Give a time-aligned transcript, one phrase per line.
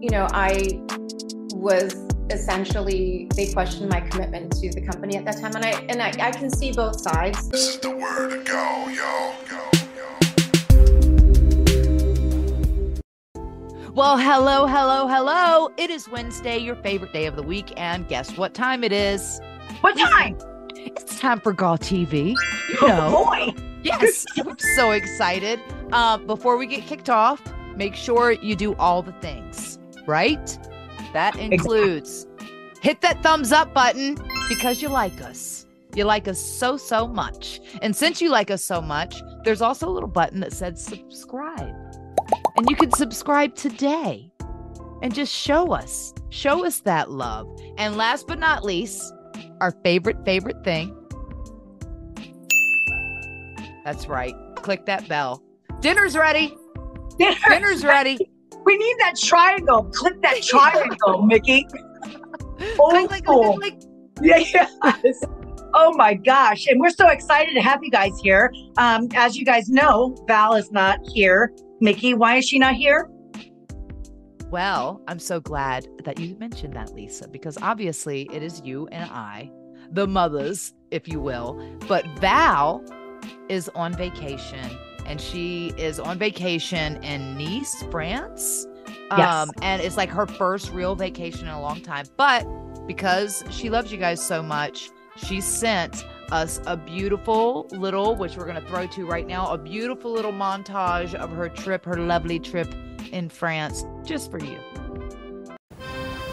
[0.00, 0.80] You know, I
[1.54, 1.94] was
[2.30, 6.12] essentially they questioned my commitment to the company at that time, and I and I,
[6.20, 7.48] I can see both sides.
[7.48, 10.06] This is the word to go, yo, yo, yo.
[13.92, 15.70] Well, hello, hello, hello.
[15.76, 17.72] It is Wednesday, your favorite day of the week.
[17.76, 19.40] And guess what time it is?
[19.80, 20.38] What time?
[20.74, 22.34] It's time for Gaw TV.
[22.68, 23.24] You Oh know.
[23.24, 23.75] boy.
[23.86, 25.60] Yes, I'm so excited.
[25.92, 27.40] Uh, before we get kicked off,
[27.76, 30.58] make sure you do all the things, right?
[31.12, 32.26] That includes
[32.82, 34.16] hit that thumbs up button
[34.48, 35.66] because you like us.
[35.94, 37.60] You like us so, so much.
[37.80, 41.74] And since you like us so much, there's also a little button that says subscribe.
[42.56, 44.30] And you can subscribe today
[45.02, 47.48] and just show us, show us that love.
[47.78, 49.12] And last but not least,
[49.60, 50.94] our favorite, favorite thing.
[53.86, 54.34] That's right.
[54.56, 55.44] Click that bell.
[55.78, 56.52] Dinner's ready.
[57.48, 58.18] Dinner's ready.
[58.64, 59.84] We need that triangle.
[59.94, 61.64] Click that triangle, Mickie.
[62.80, 63.56] Old click, school.
[63.58, 63.88] click, click,
[64.22, 64.38] Yeah,
[65.04, 65.22] yes.
[65.72, 66.66] Oh my gosh.
[66.66, 68.52] And we're so excited to have you guys here.
[68.76, 71.52] Um, as you guys know, Val is not here.
[71.80, 73.08] Mickie, why is she not here?
[74.50, 79.08] Well, I'm so glad that you mentioned that, Lisa, because obviously it is you and
[79.12, 79.48] I,
[79.92, 81.78] the mothers, if you will.
[81.86, 82.82] But Val
[83.48, 88.66] is on vacation and she is on vacation in Nice, France.
[89.10, 89.20] Yes.
[89.20, 92.06] Um, and it's like her first real vacation in a long time.
[92.16, 92.44] But
[92.86, 98.46] because she loves you guys so much, she sent us a beautiful little, which we're
[98.46, 102.38] going to throw to right now, a beautiful little montage of her trip, her lovely
[102.38, 102.72] trip
[103.12, 104.58] in France, just for you.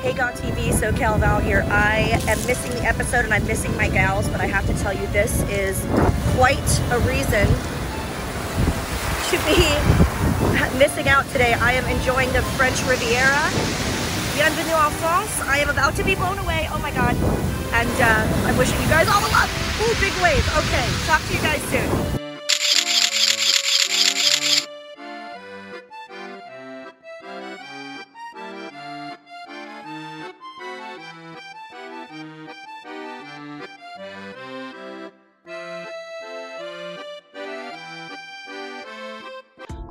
[0.03, 1.65] Hey GAW TV, SoCal Val here.
[1.69, 4.91] I am missing the episode and I'm missing my gals, but I have to tell
[4.91, 5.79] you this is
[6.35, 6.59] quite
[6.91, 7.47] a reason
[9.31, 9.63] to be
[10.77, 11.53] missing out today.
[11.53, 13.47] I am enjoying the French Riviera.
[14.35, 15.39] Bienvenue en France.
[15.47, 16.67] I am about to be blown away.
[16.71, 17.15] Oh my God.
[17.71, 19.47] And uh, I'm wishing you guys all the luck.
[19.79, 20.43] Ooh, big wave.
[20.67, 22.22] Okay, talk to you guys soon.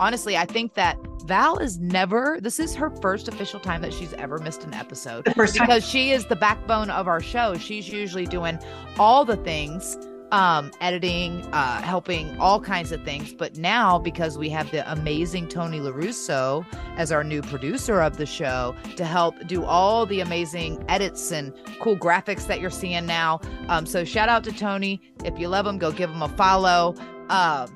[0.02, 4.12] Honestly, I think that Val is never, this is her first official time that she's
[4.14, 5.68] ever missed an episode The first time.
[5.68, 7.54] because she is the backbone of our show.
[7.54, 8.58] She's usually doing
[8.98, 9.96] all the things,
[10.32, 13.32] um, editing, uh, helping all kinds of things.
[13.32, 18.26] But now, because we have the amazing Tony LaRusso as our new producer of the
[18.26, 23.40] show to help do all the amazing edits and cool graphics that you're seeing now.
[23.69, 25.00] Um, so shout out to Tony.
[25.24, 26.96] If you love him, go give him a follow.
[27.28, 27.69] Um,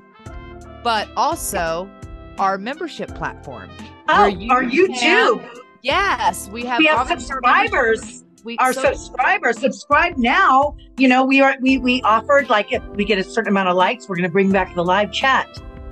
[0.83, 1.89] but also
[2.39, 3.71] our membership platform.
[4.09, 5.61] Oh, you our can- YouTube.
[5.83, 8.23] Yes, we have We have obviously our membership- subscribers.
[8.45, 12.81] We, our so- subscribers subscribe now you know we are we we offered like if
[12.91, 15.49] we get a certain amount of likes we're going to bring back the live chat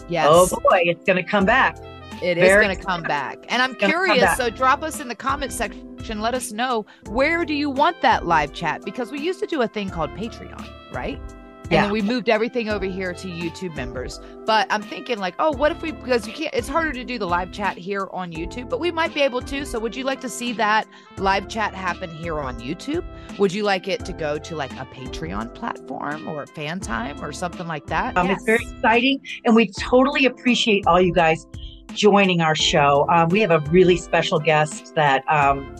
[0.09, 1.77] yes, oh boy it's going to come back
[2.22, 3.44] it is very going to come back.
[3.49, 6.21] And I'm curious, so drop us in the comment section.
[6.21, 9.62] Let us know where do you want that live chat because we used to do
[9.62, 11.21] a thing called Patreon, right?
[11.64, 11.82] And Yeah.
[11.84, 14.20] then we moved everything over here to YouTube members.
[14.44, 17.19] But I'm thinking like, oh, what if we because you can't it's harder to do
[17.19, 19.64] the live chat here on YouTube, but we might be able to.
[19.64, 20.86] So would you like to see that
[21.16, 23.04] live chat happen here on YouTube?
[23.38, 27.32] Would you like it to go to like a Patreon platform or fan time or
[27.32, 28.16] something like that?
[28.16, 31.46] um, it's very exciting and we totally appreciate all you guys
[31.94, 35.75] joining our show um, we have a really special guest that um,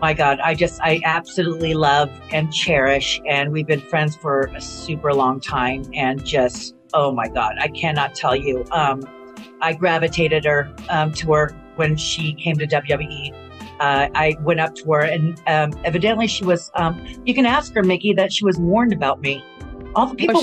[0.00, 4.60] my god i just i absolutely love and cherish and we've been friends for a
[4.60, 9.02] super long time and just oh my god i cannot tell you um,
[9.60, 13.34] i gravitated her um, to her when she came to wwe
[13.80, 16.70] uh, I went up to her, and um, evidently she was.
[16.74, 19.42] Um, you can ask her, Mickie, that she was warned about me.
[19.94, 20.42] All the people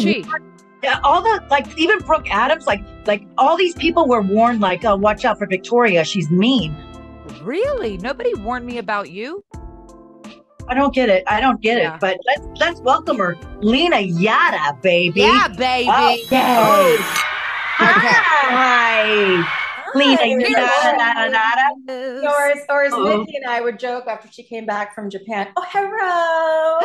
[1.03, 4.95] all the like even Brooke Adams, like like all these people were warned, like, oh,
[4.95, 6.75] watch out for Victoria, she's mean.
[7.41, 7.97] Really?
[7.97, 9.43] Nobody warned me about you?
[10.69, 11.23] I don't get it.
[11.27, 11.95] I don't get Yeah.
[11.95, 12.01] it.
[12.01, 15.21] But let's let's welcome her, Lena Yada, baby.
[15.21, 15.89] Yeah, baby.
[15.89, 17.23] Oh, oh.
[17.79, 18.17] Okay.
[18.49, 19.03] Hi,
[19.95, 20.17] Lena.
[20.17, 22.27] Hi, You nada, nada, nada.
[22.27, 23.19] Or as, or as Uh-oh.
[23.19, 26.79] Nikki and I would joke after she came back from Japan, oh, hello.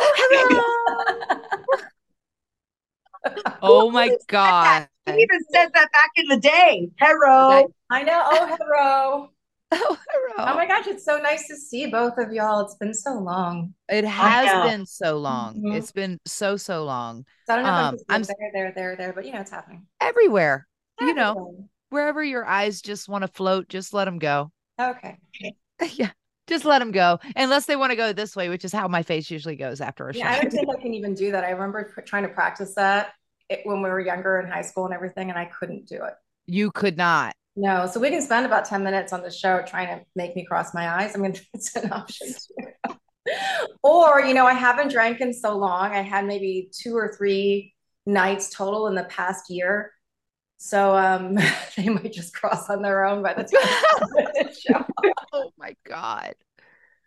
[3.25, 4.87] Oh, oh my god.
[5.07, 6.89] He even said that back in the day.
[6.99, 7.73] Hello.
[7.89, 8.21] I know.
[8.23, 9.29] Oh, hello.
[9.75, 10.51] Oh, hello.
[10.51, 12.61] Oh my gosh, it's so nice to see both of y'all.
[12.61, 13.73] It's been so long.
[13.89, 15.55] It has been so long.
[15.55, 15.75] Mhm.
[15.77, 17.25] It's been so so long.
[17.47, 19.41] So I don't know if Um, I'm I'm there, there, there, there, but you know,
[19.41, 19.85] it's happening.
[19.99, 20.67] Everywhere.
[21.01, 24.51] You know, wherever your eyes just want to float, just let them go.
[24.79, 25.17] Okay.
[25.95, 26.11] yeah.
[26.47, 27.19] Just let them go.
[27.35, 30.09] Unless they want to go this way, which is how my face usually goes after
[30.09, 31.43] a Yeah, I don't think I can even do that.
[31.43, 33.13] I remember pr- trying to practice that
[33.49, 36.13] it, when we were younger in high school and everything, and I couldn't do it.
[36.45, 37.33] You could not.
[37.55, 40.43] No, so we can spend about 10 minutes on the show trying to make me
[40.45, 41.15] cross my eyes.
[41.15, 42.33] I mean, it's an option.
[43.83, 45.91] Or, you know, I haven't drank in so long.
[45.91, 47.73] I had maybe two or three
[48.05, 49.91] nights total in the past year.
[50.57, 51.35] So um,
[51.77, 54.03] they might just cross on their own by the time
[54.33, 54.85] the show.
[55.35, 56.35] Oh my God.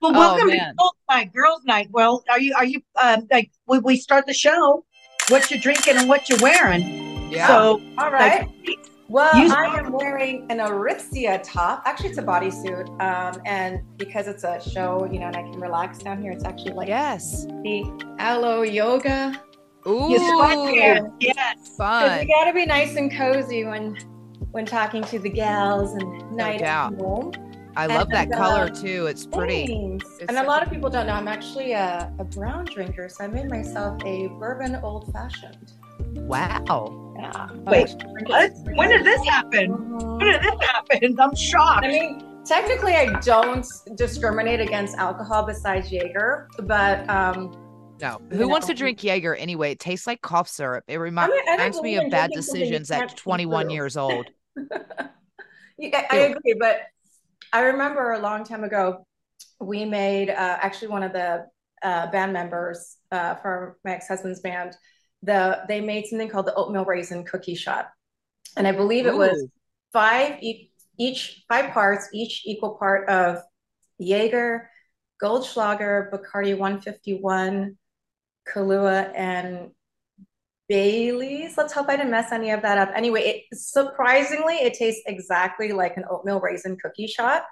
[0.02, 0.74] Well, Oh, welcome to man.
[0.76, 1.88] girls' night, girls' night.
[1.90, 4.84] Well, are you are you um like when we start the show?
[5.28, 7.30] What you're drinking and what you're wearing?
[7.30, 7.46] Yeah.
[7.46, 8.48] So, All right.
[8.66, 11.82] like, Well, Use- I am wearing an Aritzia top.
[11.86, 12.88] Actually, it's a bodysuit.
[13.00, 16.44] Um, and because it's a show, you know, and I can relax down here, it's
[16.44, 17.46] actually like yes.
[17.62, 17.84] the
[18.18, 19.40] Alo Yoga.
[19.86, 20.10] Ooh.
[20.10, 21.12] you sweat here.
[21.20, 21.76] Yes.
[21.76, 22.20] Fun.
[22.20, 23.96] you gotta be nice and cozy when
[24.50, 26.94] when talking to the gals and night doubt.
[26.94, 27.32] at home.
[27.76, 29.06] I love that And, uh, color too.
[29.06, 29.64] It's pretty.
[30.00, 33.24] It's and a lot of people don't know I'm actually a, a brown drinker, so
[33.24, 35.72] I made myself a bourbon old fashioned.
[36.14, 37.14] Wow.
[37.18, 37.48] Yeah.
[37.66, 37.94] Wait,
[38.26, 38.52] what?
[38.74, 39.70] When did this happen?
[40.18, 41.20] When did this happen?
[41.20, 41.84] I'm shocked.
[41.84, 43.66] I mean, technically, I don't
[43.96, 47.52] discriminate against alcohol besides Jaeger, but um,
[48.00, 48.20] No.
[48.30, 49.72] You Who wants to drink Jaeger anyway?
[49.72, 50.84] It tastes like cough syrup.
[50.88, 53.74] It remi- I mean, reminds me of bad drinking something you decisions at 21 through.
[53.74, 54.26] years old.
[55.78, 56.80] Yeah, I, I agree, but
[57.52, 59.06] I remember a long time ago,
[59.60, 61.46] we made uh, actually one of the
[61.82, 64.74] uh, band members uh, for my ex-husband's band.
[65.26, 67.90] The they made something called the oatmeal raisin cookie shot,
[68.56, 69.50] and I believe it was Ooh.
[69.92, 73.42] five e- each five parts, each equal part of
[73.98, 74.70] Jaeger,
[75.22, 77.76] Goldschlager, Bacardi 151,
[78.48, 79.70] Kahlua, and
[80.68, 81.56] Bailey's.
[81.56, 82.90] Let's hope I didn't mess any of that up.
[82.94, 87.44] Anyway, it surprisingly it tastes exactly like an oatmeal raisin cookie shot.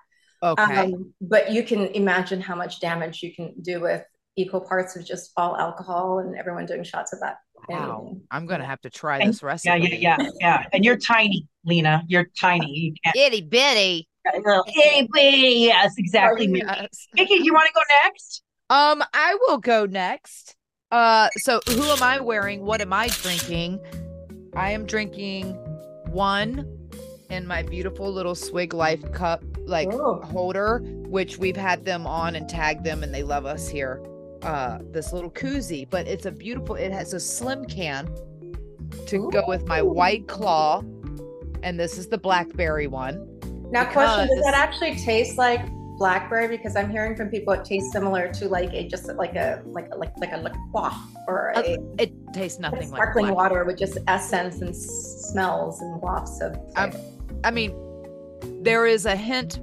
[0.42, 0.92] Okay.
[0.92, 4.04] Um, but you can imagine how much damage you can do with
[4.36, 7.36] equal parts of just all alcohol and everyone doing shots of that.
[7.68, 8.16] Wow.
[8.30, 9.68] I'm going to have to try And- this recipe.
[9.80, 10.64] yeah, yeah, yeah, yeah.
[10.72, 12.02] And you're tiny, Lena.
[12.08, 12.70] You're tiny.
[12.70, 13.16] You can't.
[13.16, 14.08] Itty bitty.
[14.34, 15.36] Little itty bitty.
[15.60, 16.46] Yes, exactly.
[16.46, 16.66] Mickie.
[16.66, 17.06] Yes.
[17.14, 18.42] Mickie, you want to go next?
[18.70, 20.56] Um, I will go next.
[20.90, 22.64] Uh, so who am I wearing?
[22.64, 23.80] What am I drinking?
[24.54, 25.52] I am drinking
[26.06, 26.66] one
[27.30, 30.20] in my beautiful little Swig Life cup like Oh.
[30.22, 30.78] holder,
[31.08, 34.00] which we've had them on and tagged them, and they love us here.
[34.44, 36.74] Uh, this little koozie, but it's a beautiful.
[36.74, 38.08] It has a slim can
[39.06, 40.80] to go with my white claw,
[41.62, 43.26] and this is the blackberry one.
[43.70, 45.62] Now, question: Does that actually taste like
[45.96, 46.46] blackberry?
[46.48, 49.88] Because I'm hearing from people it tastes similar to like a just like a like
[49.92, 50.90] a, like like a liqueur
[51.26, 55.80] or a, Uh, It tastes nothing like sparkling black- water with just essence and smells
[55.80, 56.54] and wafts of.
[56.76, 56.92] I'm-
[57.44, 57.74] I mean,
[58.62, 59.60] there is a hint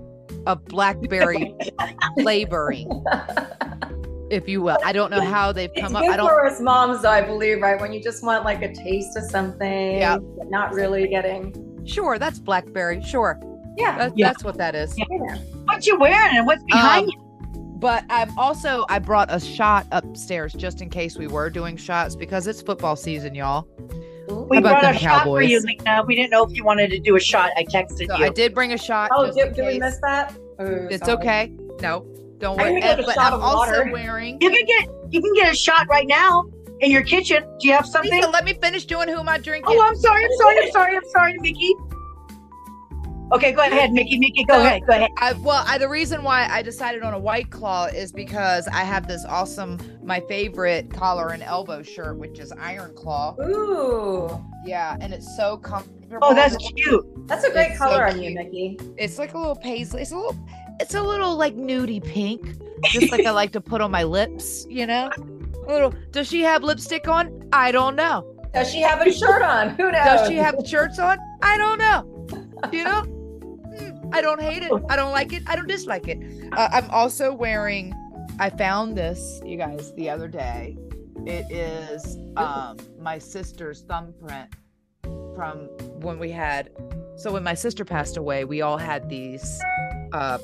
[0.48, 1.54] of blackberry
[2.20, 2.90] flavoring,
[4.32, 4.78] if you will.
[4.84, 6.04] I don't know how they've It's come up.
[6.04, 6.28] good I don't.
[6.30, 7.80] for us moms, though, I believe, right?
[7.80, 10.18] When you just want like a taste of something, Yeah.
[10.18, 11.54] but not really getting.
[11.86, 13.02] Sure, that's blackberry.
[13.04, 13.40] Sure,
[13.78, 13.98] Yeah.
[13.98, 14.28] that, Yeah.
[14.28, 14.98] that's what that is.
[14.98, 15.06] Yeah.
[15.12, 15.38] yeah.
[15.66, 17.18] What you wearing and what's behind Um, you?
[17.80, 22.16] But I'm also I brought a shot upstairs just in case we were doing shots
[22.16, 23.68] because it's football season, y'all.
[24.32, 24.46] Ooh.
[24.52, 26.04] We about brought them a shot for you, Lena.
[26.06, 27.50] We didn't know if you wanted to do a shot.
[27.58, 28.26] I texted So you.
[28.26, 29.10] I did bring a shot.
[29.16, 30.36] Oh, did, did we miss that?
[30.62, 31.18] Ooh, It's sorry.
[31.18, 31.54] okay.
[31.82, 32.06] No,
[32.42, 32.70] don't worry.
[32.74, 33.90] didn't get And- a but shot I'm of also water.
[33.92, 34.42] wearing.
[34.42, 36.46] you can get you can get a shot right now
[36.82, 37.44] in your kitchen.
[37.60, 38.12] Do you have something?
[38.12, 39.76] Lisa, let me finish doing who am I drinking?
[39.78, 40.26] Oh, I'm sorry.
[40.26, 40.58] I'm sorry.
[40.66, 40.96] I'm sorry.
[40.98, 41.74] I'm sorry, Mickie.
[43.34, 44.20] Okay, go ahead, Mickie.
[44.20, 44.82] Mickie, go So- ahead.
[44.86, 45.10] Go ahead.
[45.18, 48.84] I, well, I, the reason why I decided on a white claw is because I
[48.84, 53.36] have this awesome, my favorite collar and elbow shirt, which is Iron Claw.
[53.42, 56.20] Ooh, Yeah, and it's so comfortable.
[56.22, 57.06] Oh, that's cute.
[57.28, 58.34] that's a great It's so color on you.
[58.36, 58.78] Mickie.
[58.98, 60.02] It's like a little paisley.
[60.02, 60.36] It's a little,
[60.82, 64.66] it's a little like nudie pink, just like I like to put on my lips.
[64.70, 65.12] You know,
[65.68, 65.94] a little.
[66.12, 67.48] Does she have lipstick on?
[67.54, 68.28] I don't know.
[68.54, 69.70] Does she have a shirt on?
[69.72, 70.04] Who knows?
[70.06, 71.18] Does she have shirts on?
[71.42, 72.08] I don't know.
[72.72, 74.72] You know, Hmm, I don't hate it.
[74.88, 75.42] I don't like it.
[75.48, 76.20] I don't dislike it.
[76.54, 77.92] Uh, I'm also wearing.
[78.40, 80.78] I found this, you guys, the other day.
[81.26, 84.50] It is um, my sister's thumbprint
[85.36, 85.68] from
[86.02, 86.70] when we had
[87.18, 89.60] So when my sister passed away, we all had these
[90.14, 90.38] uh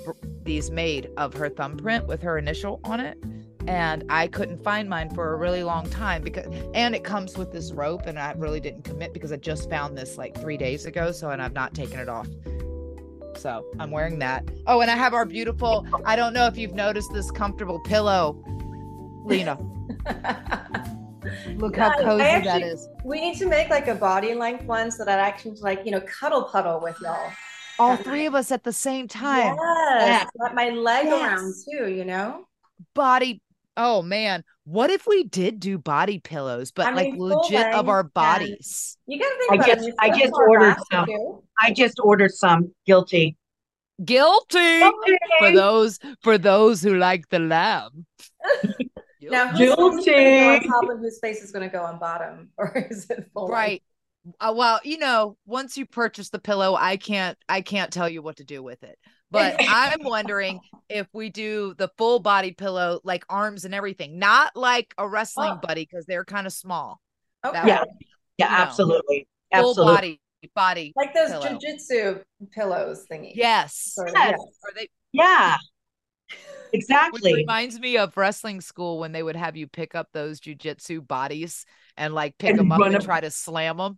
[0.44, 3.18] these made of her thumbprint with her initial on it.
[3.68, 7.52] And I couldn't find mine for a really long time because and it comes with
[7.52, 10.86] this rope and I really didn't commit because I just found this like 3 days
[10.86, 12.28] ago so and I've not taken it off.
[13.36, 14.46] So, I'm wearing that.
[14.66, 18.42] Oh, and I have our beautiful I don't know if you've noticed this comfortable pillow.
[19.26, 19.58] Lena,
[21.58, 22.88] look how cozy that actually- is.
[23.04, 25.92] we need to make like a body length one so that I can like, you
[25.92, 27.32] know, cuddle puddle with y'all.
[27.80, 29.56] All three of us at the same time.
[30.00, 30.28] Yes.
[30.40, 31.14] Wrap my leg Yes.
[31.24, 31.54] around
[31.88, 32.46] too, you know?
[32.94, 33.42] body
[33.76, 37.74] oh man what if we did do body pillows but I like mean, full legit
[37.74, 39.96] of our and- bodies You gotta think I about just- it.
[40.00, 41.06] I just ordered some.
[41.08, 41.44] too.
[41.60, 42.72] I just ordered some.
[42.86, 43.36] Guilty.
[44.06, 44.82] guilty
[45.40, 48.06] for those for those who like the lamb
[49.22, 50.12] Now, whose Guilty.
[50.12, 52.50] face is gonna go on top and whose face is going to go on bottom,
[52.58, 53.48] or is it full?
[53.48, 53.54] length?
[53.54, 53.84] right
[54.40, 58.22] uh, well you know once you purchase the pillow i can't i can't tell you
[58.22, 58.98] what to do with it
[59.32, 64.56] but i'm wondering if we do the full body pillow like arms and everything not
[64.56, 65.60] like a wrestling Oh.
[65.68, 67.00] buddy because they're kind of small
[67.46, 67.54] Okay.
[67.54, 67.80] That Yeah.
[67.82, 67.90] would-
[68.40, 69.28] Yeah, you know, absolutely.
[69.54, 69.94] full Absolutely.
[69.96, 70.20] body
[70.56, 71.46] body Like those pillow.
[71.60, 73.32] jujitsu pillows thingy.
[73.36, 74.14] yes Yes.
[74.16, 74.40] yes.
[74.64, 75.56] Are they Yeah.
[76.72, 77.34] Which Exactly.
[77.34, 81.66] reminds me of wrestling school when they would have you pick up those jujitsu bodies
[81.96, 83.02] and like pick And them up and and 'em.
[83.02, 83.98] try to slam them.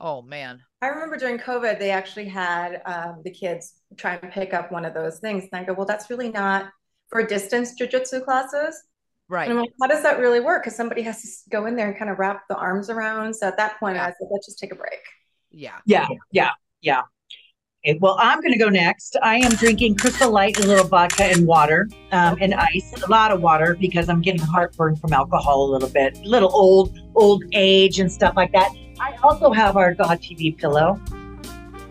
[0.00, 0.62] Oh man.
[0.80, 4.84] I remember during COVID, they actually had um, the kids try and pick up one
[4.84, 5.48] of those things.
[5.50, 6.66] And I go, well, that's really not
[7.08, 8.80] for distance jujitsu classes.
[9.28, 9.48] Right.
[9.48, 10.62] And I'm like, how does that really work?
[10.62, 13.34] Because somebody has to go in there and kind of wrap the arms around.
[13.34, 14.04] So at that point, Yeah.
[14.04, 15.00] I said, let's just take a break.
[15.50, 15.78] Yeah.
[15.84, 16.50] Yeah, yeah,
[16.80, 17.02] yeah.
[17.84, 19.16] Okay, well, I'm going to go next.
[19.22, 23.08] I am drinking Crystal Light, and a little vodka and water um, and ice, a
[23.08, 26.98] lot of water because I'm getting heartburn from alcohol a little bit, a little old,
[27.14, 28.70] old age and stuff like that.
[29.00, 31.00] I also have our GAW TV pillow,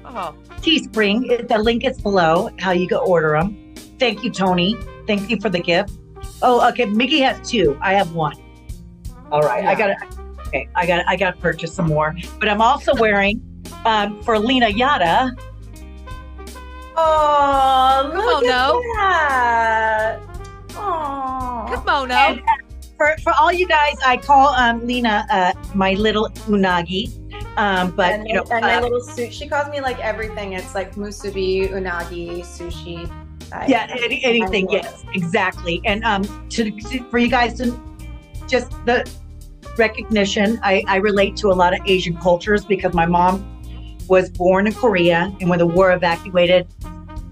[0.06, 1.48] Oh, Teespring.
[1.48, 3.74] The link is below how you go order them.
[4.00, 4.76] Thank you, Tony.
[5.06, 5.92] Thank you for the gift.
[6.42, 6.86] Oh, okay.
[6.86, 7.78] Mickie has two.
[7.82, 8.36] I have one.
[9.32, 9.66] All right.
[9.66, 9.96] I got to,
[10.48, 10.70] okay.
[10.76, 12.16] I got I got to purchase some more.
[12.40, 13.42] But I'm also wearing
[13.86, 15.36] um, for Lena Yada.
[16.96, 18.82] Oh, look Kimono.
[18.98, 20.20] at that.
[20.76, 21.66] Oh.
[21.70, 22.14] kimono.
[22.14, 22.42] And
[22.98, 27.14] for, for all you guys, I call um, Lena uh, my little unagi.
[27.58, 29.34] Um, but and, you know, and my uh, little suit.
[29.34, 30.54] She calls me like everything.
[30.54, 33.10] It's like musubi, unagi, sushi.
[33.52, 34.70] I- yeah, any, anything.
[34.70, 35.82] Yes, exactly.
[35.86, 37.80] And um, to, to for you guys to
[38.48, 39.10] just the
[39.78, 43.54] recognition, I, I relate to a lot of Asian cultures because my mom
[44.08, 46.68] was born in Korea, and when the war evacuated,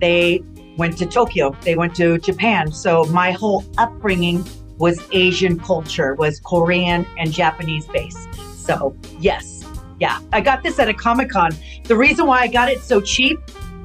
[0.02, 0.42] they
[0.78, 1.56] went to Tokyo.
[1.62, 2.72] They went to Japan.
[2.72, 4.44] So my whole upbringing
[4.78, 8.28] was Asian culture, was Korean and Japanese based.
[8.56, 9.64] So yes,
[10.00, 11.52] yeah, I got this at a Comic Con.
[11.86, 13.40] The reason why I got it so cheap,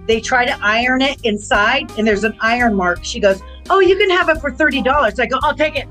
[0.06, 3.04] they try to iron it inside, and there's an iron mark.
[3.04, 5.88] She goes, "Oh, you can have it for thirty dollars." I go, "I'll take it.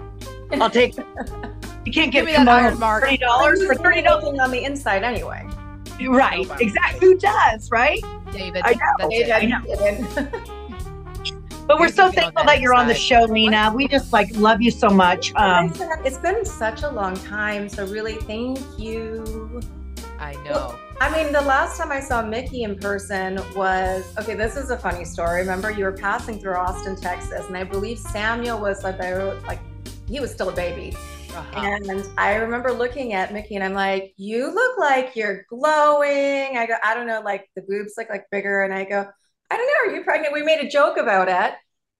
[0.60, 1.06] I'll take it."
[1.86, 3.03] You can't Give get me that iron mark.
[3.03, 4.38] thirty dollars for thirty dollars.
[4.39, 5.48] On the inside anyway.
[6.08, 6.46] Right?
[6.60, 7.00] Exactly.
[7.00, 7.72] Who does?
[7.72, 8.01] Right?
[8.32, 8.62] David.
[8.65, 8.79] I know.
[9.00, 9.32] that's They it.
[9.32, 10.56] I know.
[11.70, 11.78] didn't.
[11.78, 13.72] But we're Here's so thankful that that you're on the show, Lena.
[13.76, 15.34] We just like love you so much.
[15.36, 15.72] Um,
[16.04, 19.62] it's been such a long time, so really thank you.
[20.20, 20.78] I know.
[21.02, 24.36] I mean, the last time I saw Mickie in person was okay.
[24.36, 25.40] This is a funny story.
[25.40, 29.60] Remember, you were passing through Austin, Texas, and I believe Samuel was like, like
[30.10, 30.96] he was still a baby.
[31.34, 31.60] Uh-huh.
[31.60, 36.58] And I remember looking at Mickie and I'm like, you look like you're glowing.
[36.58, 38.64] I go, I don't know, like the boobs look like bigger.
[38.64, 39.08] And I go,
[39.50, 40.34] I don't know, are you pregnant?
[40.34, 41.56] We made a joke about it.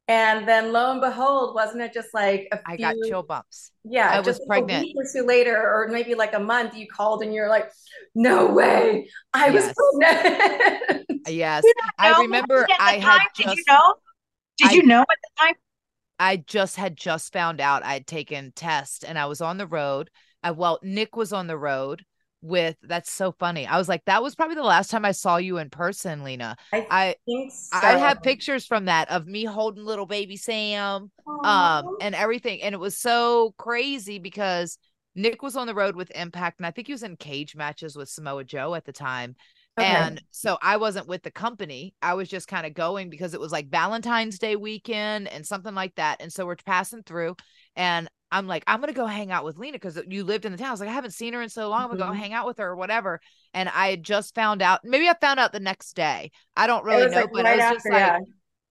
[0.08, 3.22] And then lo and behold, wasn't it just like a I few, I got chill
[3.24, 3.72] bumps.
[3.84, 4.84] yeah, I was like pregnant.
[4.84, 7.70] a week or two later, or maybe like a month, you called and you're like,
[8.15, 9.74] no way, I Yes.
[9.77, 11.06] was pregnant.
[11.27, 11.63] Yes.
[12.00, 13.94] I remember I had time, Did you just know?
[14.58, 15.53] Did I- you know at the time?
[16.18, 20.10] I just had just found out I'd taken tests and I was on the road.
[20.41, 22.03] I well, Nick was on the road
[22.41, 23.67] with that's so funny.
[23.67, 26.55] I was like, that was probably the last time I saw you in person, Lena.
[26.74, 27.77] I I think so.
[27.77, 31.12] I have pictures from that of me holding little baby Sam,
[31.43, 32.62] um, and everything.
[32.62, 34.77] And it was so crazy because
[35.15, 37.96] Nick was on the road with Impact, and I think he was in cage matches
[37.96, 39.36] with Samoa Joe at the time.
[39.77, 39.88] Okay.
[39.88, 41.93] And so I wasn't with the company.
[42.01, 45.74] I was just kind of going because it was like Valentine's Day weekend and something
[45.74, 46.22] like that.
[46.22, 47.36] And so we're passing through,
[47.76, 50.58] and I'm like, I'm gonna go hang out with Lena because you lived in the
[50.58, 50.68] town.
[50.68, 51.84] I was like, I haven't seen her in so long.
[51.84, 52.08] I'm gonna Mhm.
[52.10, 53.22] go hang out with her or whatever.
[53.54, 54.82] And I just found out.
[54.84, 56.32] Maybe I found out the next day.
[56.56, 58.20] I don't really know, like, but right it was just after, like yeah.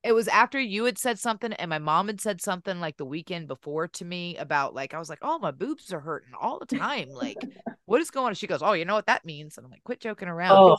[0.05, 3.05] it was after you had said something and my mom had said something like the
[3.05, 6.59] weekend before to me about like I was like, oh my boobs are hurting all
[6.59, 7.09] the time.
[7.11, 7.49] Like,
[7.87, 8.35] what is going on?
[8.35, 9.57] She goes, oh, you know what that means?
[9.59, 10.55] And I'm like, quit joking around.
[10.57, 10.77] Oh,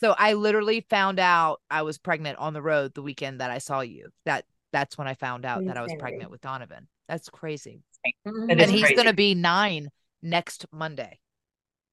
[0.00, 3.58] So I literally found out I was pregnant on the road the weekend that I
[3.58, 4.10] saw you.
[4.24, 4.44] That
[4.76, 6.86] that's when I found out that I was pregnant with Donovan.
[7.08, 7.80] That's crazy.
[8.26, 8.50] Mhm.
[8.50, 8.94] It And is he's crazy.
[8.94, 9.90] gonna be nine
[10.20, 11.18] next Monday.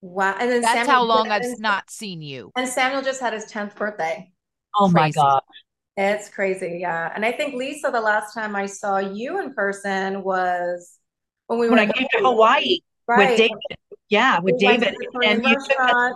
[0.01, 0.35] Wow.
[0.37, 2.51] And then That's Samuel how long I've not seen you.
[2.57, 4.33] And Samuel just had his 10th birthday.
[4.77, 5.41] Oh my God.
[5.95, 7.09] It's crazy, yeah.
[7.15, 10.99] And I think Lisa, the last time I saw you in person was
[11.47, 13.29] when we When were I came to Hawaii right.
[13.29, 13.77] with David.
[14.09, 14.95] Yeah, with We David.
[15.23, 16.13] And you, took us,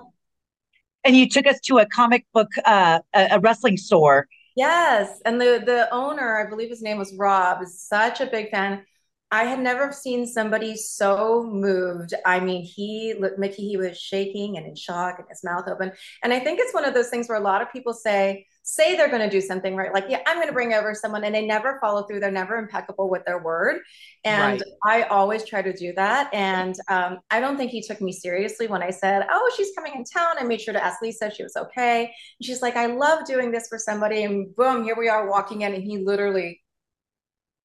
[1.05, 4.27] and you took us to a comic book, uh, a, a wrestling store.
[4.57, 8.49] Yes, and the the owner, I believe his name was Rob, is such a big
[8.49, 8.83] fan.
[9.29, 12.13] I had never seen somebody so moved.
[12.25, 15.91] I mean, he Mickie, he was shaking and in shock and his mouth open.
[16.23, 18.97] And I think it's one of those things where a lot of people say say
[18.97, 21.33] they're going to do something right, like yeah, I'm going to bring over someone, and
[21.33, 22.19] they never follow through.
[22.19, 23.81] They're never impeccable with their word.
[24.25, 26.29] And I always try to do that.
[26.33, 29.93] And um, I don't think he took me seriously when I said, "Oh, she's coming
[29.95, 32.05] in town." I made sure to ask Lisa if she was okay.
[32.05, 34.23] And she's like, I love doing this for somebody.
[34.23, 36.61] And boom, here we are walking in, and he literally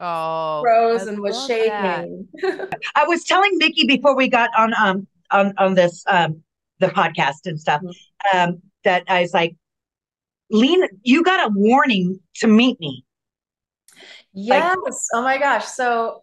[0.01, 2.29] Oh, froze and was shaking.
[2.95, 6.43] I was telling Mickie before we got on um on on this um
[6.81, 8.39] the podcast and stuff Mm-hmm.
[8.39, 9.55] um that I was like,
[10.53, 13.05] Lena, you got a warning to meet me.
[14.33, 15.09] Yes.
[15.15, 15.67] Oh my gosh.
[15.67, 16.23] So,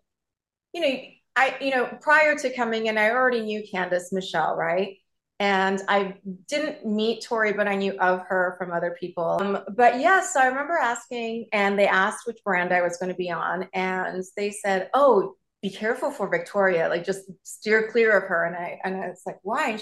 [0.74, 0.98] you know,
[1.36, 4.98] I, you know, prior to coming in, I already knew Candice Michelle, right?
[5.40, 6.16] And I
[6.48, 9.38] didn't meet Torrie, but I knew of her from other people.
[9.40, 13.10] Um, but yes, so I remember asking, and they asked which brand I was going
[13.10, 16.90] to be on, and they said, "Oh, be careful for Victoria.
[16.90, 19.80] Like, just steer clear of her." And I, and I was like, "Why?"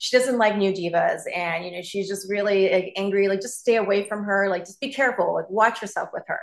[0.00, 3.28] She, doesn't like new divas, and you know, she's just really like, angry.
[3.28, 4.48] Like, just stay away from her.
[4.48, 5.34] Like, just be careful.
[5.34, 6.40] Like, watch yourself with her.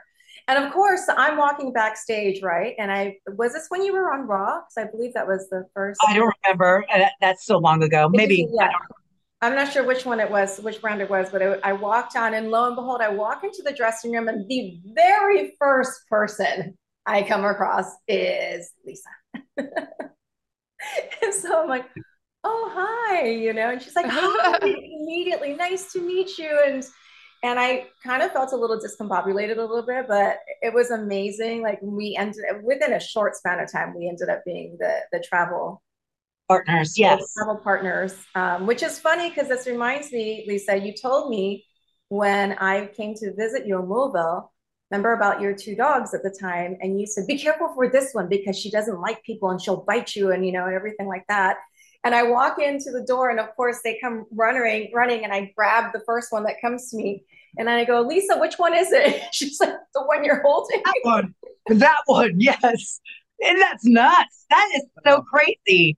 [0.48, 2.74] And of course, I'm walking backstage, right?
[2.80, 4.62] And I was this when you were on Raw?
[4.62, 6.00] Because I believe that was the first.
[6.08, 6.86] I don't remember.
[7.20, 8.10] That's so long ago.
[8.10, 8.70] Maybe Yeah.
[9.42, 12.16] I'm not sure which one it was, which brand it was, but I, I walked
[12.16, 16.08] on, and lo and behold, I walk into the dressing room, and the very first
[16.10, 19.10] person I come across is Lisa.
[19.58, 21.86] and so I'm like,
[22.43, 26.86] "Oh, hi," you know, and she's like, "Hi," immediately, nice to meet you, and
[27.43, 31.62] and I kind of felt a little discombobulated a little bit, but it was amazing.
[31.62, 35.23] Like we ended within a short span of time, we ended up being the the
[35.28, 35.82] travel
[36.47, 36.97] partners.
[36.97, 37.34] Yes.
[37.34, 41.65] travel partners, um, which is funny because this reminds me, Lisa, you told me
[42.10, 44.52] when I came to visit you in Louisville,
[44.89, 48.13] remember about your two dogs at the time, and you said, be careful for this
[48.13, 51.08] one because she doesn't like people and she'll bite you and, you know, and everything
[51.08, 51.58] like that.
[52.08, 55.52] And I walk into the door and of course they come running, running, and I
[55.58, 57.26] grab the first one that comes to me.
[57.58, 59.22] And then I go, Lisa, which one is it?
[59.34, 60.82] She's like, the one you're holding.
[60.86, 61.36] That one.
[61.67, 62.39] That one.
[62.39, 63.02] Yes.
[63.46, 64.46] And that's nuts.
[64.50, 65.98] That is so crazy.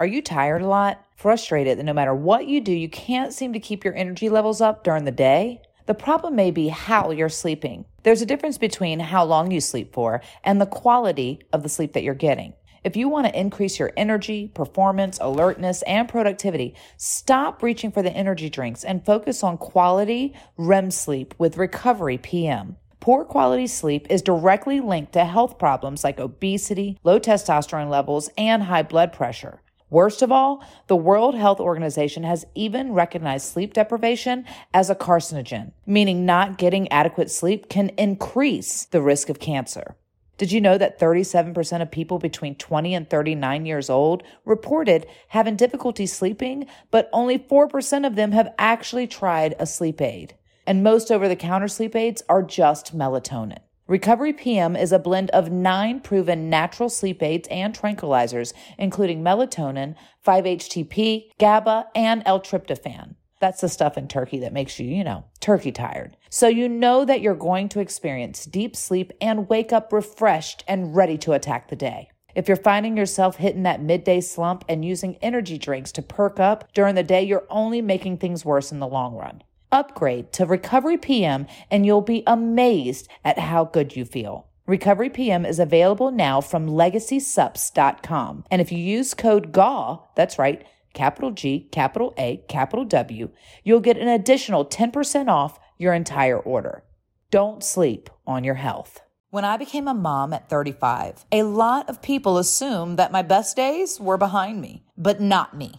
[0.00, 1.06] Are you tired a lot?
[1.14, 4.60] Frustrated that no matter what you do, you can't seem to keep your energy levels
[4.60, 5.62] up during the day?
[5.86, 7.84] The problem may be how you're sleeping.
[8.02, 11.92] There's a difference between how long you sleep for and the quality of the sleep
[11.92, 12.54] that you're getting.
[12.84, 18.12] If you want to increase your energy, performance, alertness, and productivity, stop reaching for the
[18.12, 22.76] energy drinks and focus on quality REM sleep with Recovery PM.
[23.00, 28.64] Poor quality sleep is directly linked to health problems like obesity, low testosterone levels, and
[28.64, 29.62] high blood pressure.
[29.88, 34.44] Worst of all, the World Health Organization has even recognized sleep deprivation
[34.74, 39.96] as a carcinogen, meaning not getting adequate sleep can increase the risk of cancer.
[40.36, 45.54] Did you know that 37% of people between 20 and 39 years old reported having
[45.54, 50.34] difficulty sleeping, but only 4% of them have actually tried a sleep aid?
[50.66, 53.58] And most over the counter sleep aids are just melatonin.
[53.86, 59.94] Recovery PM is a blend of nine proven natural sleep aids and tranquilizers, including melatonin,
[60.26, 63.14] 5-HTP, GABA, and L-tryptophan.
[63.44, 66.16] That's the stuff in turkey that makes you, you know, turkey tired.
[66.30, 70.96] So you know that you're going to experience deep sleep and wake up refreshed and
[70.96, 72.08] ready to attack the day.
[72.34, 76.72] If you're finding yourself hitting that midday slump and using energy drinks to perk up
[76.72, 79.42] during the day, you're only making things worse in the long run.
[79.70, 84.46] Upgrade to Recovery PM and you'll be amazed at how good you feel.
[84.66, 88.44] Recovery PM is available now from legacysups.com.
[88.50, 93.30] And if you use code GAW, that's right, capital G, capital A, capital W,
[93.62, 96.84] you'll get an additional 10% off your entire order.
[97.30, 99.00] Don't sleep on your health.
[99.30, 103.56] When I became a mom at 35, a lot of people assumed that my best
[103.56, 105.72] days were behind me, but not me.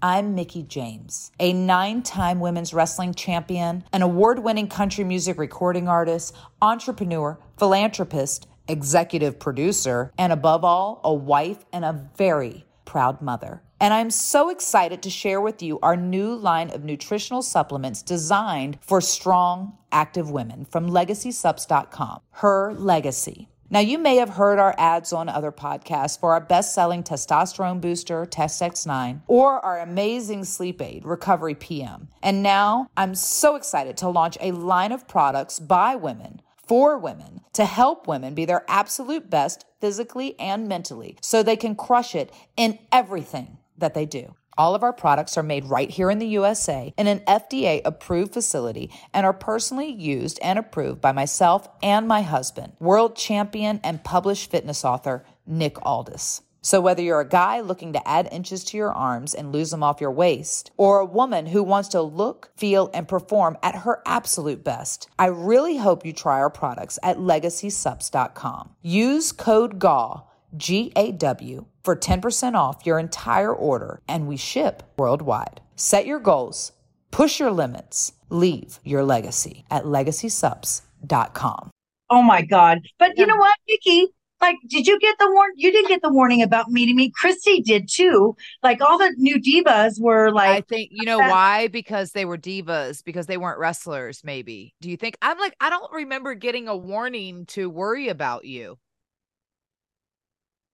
[0.00, 5.88] I'm Mickie James, a nine time women's wrestling champion, an award winning country music recording
[5.88, 13.62] artist, entrepreneur, philanthropist, executive producer, and above all, a wife and a very proud mother.
[13.80, 18.78] And I'm so excited to share with you our new line of nutritional supplements designed
[18.82, 22.20] for strong, active women from legacysups.com.
[22.32, 23.48] Her legacy.
[23.72, 27.80] Now, you may have heard our ads on other podcasts for our best selling testosterone
[27.80, 32.08] booster, Test X9, or our amazing sleep aid, Recovery PM.
[32.22, 37.40] And now I'm so excited to launch a line of products by women for women
[37.52, 42.32] to help women be their absolute best physically and mentally so they can crush it
[42.56, 44.34] in everything that they do.
[44.56, 48.34] All of our products are made right here in the USA in an FDA approved
[48.34, 54.04] facility and are personally used and approved by myself and my husband, world champion and
[54.04, 56.42] published fitness author Nick Aldis.
[56.62, 59.82] So, whether you're a guy looking to add inches to your arms and lose them
[59.82, 64.02] off your waist, or a woman who wants to look, feel, and perform at her
[64.04, 68.74] absolute best, I really hope you try our products at legacysups.com.
[68.82, 70.24] Use code GAW,
[70.56, 75.60] G A W, for 10% off your entire order, and we ship worldwide.
[75.76, 76.72] Set your goals,
[77.10, 81.70] push your limits, leave your legacy at legacysups.com.
[82.10, 82.80] Oh my God.
[82.98, 84.08] But you know what, Nikki?
[84.40, 85.50] Like, did you get the warn?
[85.54, 87.12] You didn't get the warning about meeting me.
[87.14, 88.34] Christy did too.
[88.62, 91.68] Like, all the new divas were like, I think you know why?
[91.68, 94.74] Because they were divas, because they weren't wrestlers, maybe.
[94.80, 98.78] Do you think I'm like, I don't remember getting a warning to worry about you.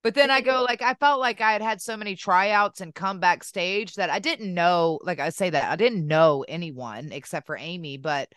[0.06, 2.94] But then I go like I felt like I had had so many tryouts and
[2.94, 5.00] come backstage that I didn't know.
[5.02, 8.28] Like I say that I didn't know anyone except for Amy, but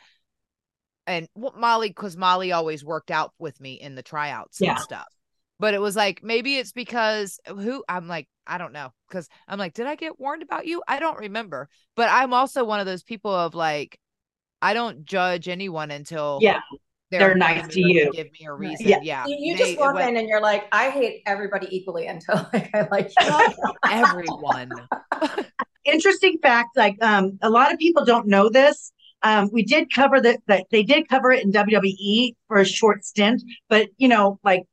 [1.06, 4.72] and Molly because Molly always worked out with me in the tryouts Yeah.
[4.72, 5.06] and stuff.
[5.60, 9.60] But it was like maybe it's because who I'm like I don't know because I'm
[9.60, 10.82] like did I get warned about you?
[10.88, 11.70] I don't remember.
[11.96, 14.00] But I'm also one of those people of like
[14.60, 16.62] I don't judge anyone until yeah,
[17.12, 18.12] they're giving nice to the- you.
[18.14, 18.88] Give me a reason.
[18.88, 19.00] Yeah.
[19.02, 22.08] Yeah, You, you They- just walk what- in and you're like, I hate everybody equally
[22.08, 23.72] until like I like you.
[23.90, 24.72] everyone.
[25.86, 28.92] interesting fact like um a lot of people don't know this
[29.24, 33.04] um we did cover that that they did cover it in WWE for a short
[33.04, 34.64] stint but you know like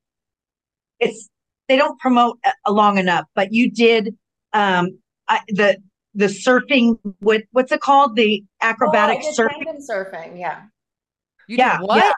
[1.01, 1.29] it's
[1.69, 4.15] they don't promote uh, long enough but you did
[4.53, 5.79] um I, the
[6.15, 10.63] the surfing what what's it called the acrobatic Oh, surfing tandem surfing, yeah.
[11.47, 12.17] You Yeah, did what?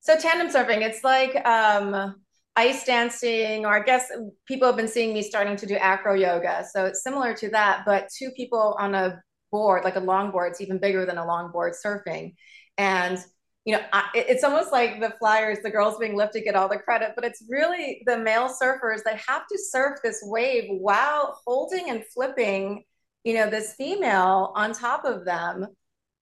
[0.00, 2.16] So tandem surfing, it's like um
[2.56, 4.10] ice dancing, or I guess
[4.46, 6.64] people have been seeing me starting to do acro yoga.
[6.72, 10.60] So it's similar to that, but two people on a board, like a longboard, it's
[10.60, 12.34] even bigger than a longboard surfing.
[12.78, 13.18] And
[13.64, 16.78] you know, I, it's almost like the flyers, the girls being lifted get all the
[16.78, 21.88] credit, but it's really the male surfers that have to surf this wave while holding
[21.88, 22.82] and flipping,
[23.22, 25.68] you know, this female on top of them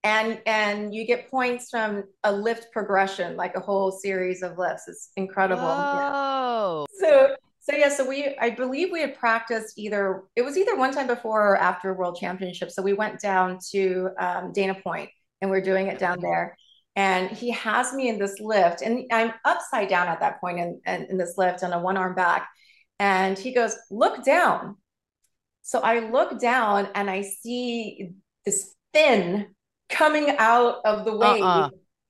[0.04, 4.88] and and you get points from a lift progression like a whole series of lifts.
[4.88, 5.62] It's incredible.
[5.62, 6.12] Yeah.
[6.14, 10.76] Oh, so so yeah so we i believe we had practiced either it was either
[10.76, 15.10] one time before or after world championship so we went down to um, dana point
[15.40, 16.56] and we're doing it down there.
[16.96, 20.80] And he has me in this lift and i'm upside down at that point in,
[20.86, 22.48] in, in this lift on a one arm back.
[22.98, 24.76] And he goes look down.
[25.62, 28.10] So i look down and i see
[28.44, 29.54] this fin
[29.90, 31.68] coming out of the wave Uh-uh.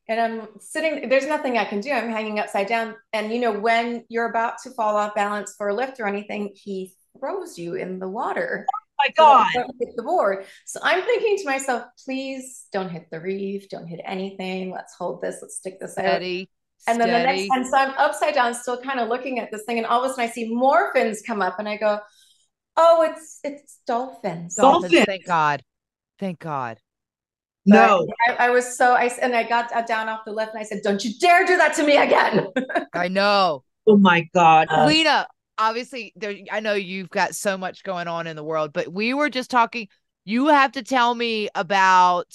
[0.08, 3.52] and i'm sitting there's nothing i can do i'm hanging upside down and you know
[3.52, 7.74] when you're about to fall off balance for a lift or anything he throws you
[7.74, 11.36] in the water Oh my so god you don't hit the board so i'm thinking
[11.38, 15.80] to myself please don't hit the reef don't hit anything let's hold this let's stick
[15.80, 16.48] this out steady.
[16.86, 19.62] and then the next, and so I'm upside down, still kind of looking at this
[19.64, 22.00] thing, and all of a sudden I see more fins come up, and I go,
[22.76, 25.06] "Oh, it's it's dolphins." Dolphins, Dolphins.
[25.06, 25.62] Thank God.
[26.18, 26.78] Thank God.
[27.66, 30.60] No I, I was so I and I got uh, down off the lift, and
[30.60, 32.46] I said, "Don't you dare do that to me again!"
[32.94, 33.64] I know.
[33.86, 35.26] oh my god Uh, Lena,
[35.58, 36.34] obviously, there.
[36.50, 39.50] I know you've got so much going on in the world, but we were just
[39.50, 39.88] talking.
[40.24, 42.26] You have to tell me about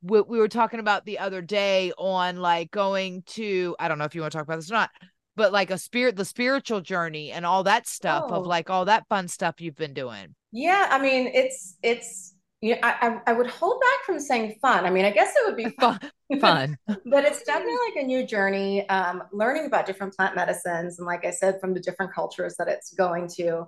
[0.00, 3.76] what we were talking about the other day on like going to.
[3.78, 4.90] I don't know if you want to talk about this or not,
[5.36, 8.36] but like a spirit, the spiritual journey and all that stuff Oh.
[8.40, 10.34] of like all that fun stuff you've been doing.
[10.52, 12.31] yeah, I mean, it's it's
[12.62, 14.86] you know, I, I I would hold back from saying fun.
[14.86, 15.98] I mean, I guess it would be fun.
[16.40, 16.78] Fun.
[16.86, 21.26] but it's definitely like a new journey um, learning about different plant medicines and like
[21.26, 23.64] i said from the different cultures that it's going to.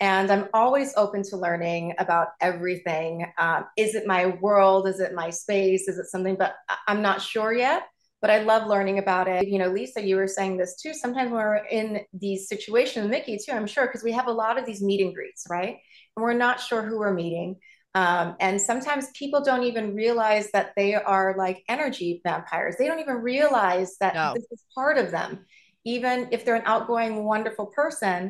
[0.00, 3.30] And i'm always open to learning about everything.
[3.38, 4.88] Um, is it my world?
[4.88, 5.86] Is it my space?
[5.86, 6.34] Is it something?
[6.36, 7.82] But I- i'm not sure yet
[8.20, 9.46] but i love learning about it.
[9.46, 10.94] You know lisa you were saying this too.
[10.94, 14.58] Sometimes when we're in these situations Mickie too i'm sure because we have a lot
[14.58, 15.76] of these meet and greets right?
[16.16, 17.56] And we're not sure who we're meeting
[17.98, 22.76] um, and sometimes people don't even realize that they are like energy vampires.
[22.78, 24.32] They don't even realize that No.
[24.34, 25.44] this is part of them.
[25.84, 28.20] Even if they're an outgoing, wonderful person,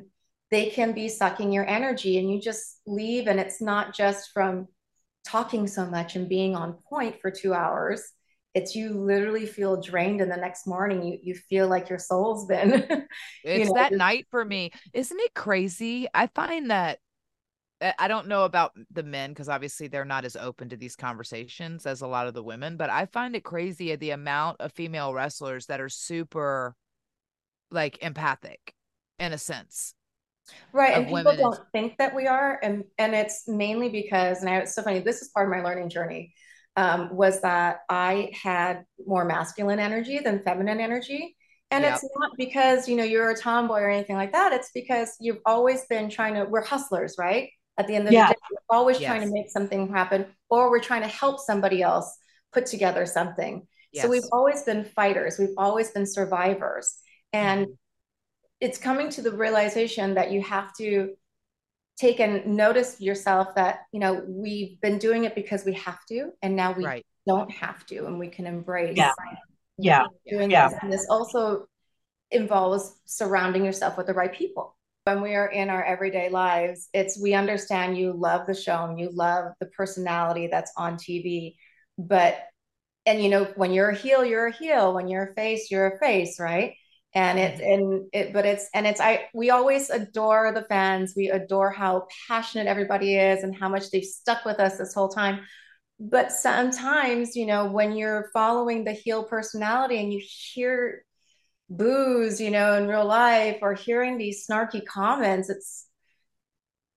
[0.50, 4.68] they can be sucking your energy and you just leave and it's not just from
[5.26, 8.00] talking so much and being on point for 2 hours
[8.54, 12.46] it's you literally feel drained and the next morning you you feel like your soul's
[12.46, 12.72] been
[13.44, 16.98] it's know, that just- night for me isn't it crazy i find that
[17.80, 20.96] I- i don't know about the men because obviously they're not as open to these
[20.96, 24.72] conversations as a lot of the women but i find it crazy the amount of
[24.72, 26.74] female wrestlers that are super
[27.70, 28.74] like empathic
[29.18, 29.94] in a sense
[30.72, 34.56] right and people don't think that we are and and it's mainly because and I,
[34.58, 36.34] it's so funny this is part of my learning journey
[36.76, 41.36] um, was that i had more masculine energy than feminine energy
[41.70, 41.94] and Yep.
[41.94, 45.40] it's not because you know you're a tomboy or anything like that it's because you've
[45.46, 48.28] always been trying to we're hustlers right at the end of Yeah.
[48.28, 51.80] the day we're always trying to make something happen or we're trying to help somebody
[51.82, 52.18] else
[52.52, 56.98] put together something so we've always been fighters we've always been survivors
[57.32, 57.76] and Mhm.
[58.60, 61.16] it's coming to the realization that you have to
[61.96, 66.32] take and notice yourself that you know we've been doing it because we have to
[66.42, 69.12] and now we right don't have to and we can embrace Yeah.
[69.78, 70.06] Yeah.
[70.26, 70.68] doing Yeah.
[70.68, 71.66] this and this also
[72.30, 74.76] involves surrounding yourself with the right people
[75.08, 79.00] when we are in our everyday lives it's we understand you love the show and
[79.00, 81.54] you love the personality that's on tv
[81.96, 82.38] but
[83.08, 84.94] and you know when you're a heel you're a heel.
[84.94, 86.74] When you're a face you're a face right?
[87.14, 87.72] And it mm-hmm.
[87.72, 91.14] and it but it's and it's i we always adore the fans.
[91.16, 95.08] We adore how passionate everybody is and how much they've stuck with us this whole
[95.08, 95.40] time.
[95.98, 101.02] But sometimes you know when you're following the heel personality and you hear
[101.70, 105.86] boos you know in real life or hearing these snarky comments it's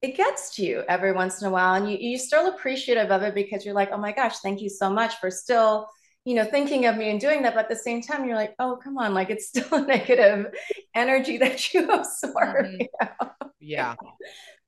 [0.02, 3.22] it gets to you every once in a while and you, you're still appreciative of
[3.22, 5.88] it because you're like oh my gosh thank you so much for still
[6.26, 8.56] you know thinking of me and doing that but at the same time you're like
[8.60, 10.48] oh come on like it's still a negative
[10.96, 12.80] energy that you absorb Mhm.
[12.80, 13.32] you know?
[13.60, 13.96] yeah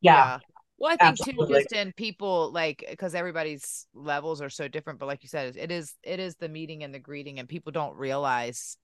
[0.02, 0.40] Yeah.
[0.78, 5.00] Well, I think too, just in people like because everybody's levels are so different.
[5.00, 7.72] But like you said, it is it is the meeting and the greeting, and people
[7.72, 8.78] don't realize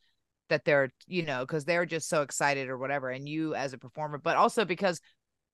[0.49, 3.09] that they're you know because they're just so excited or whatever.
[3.09, 5.01] And you as a performer, but also because